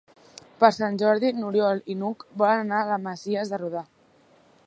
[0.61, 3.85] Per Sant Jordi n'Oriol i n'Hug volen anar a les Masies de Roda.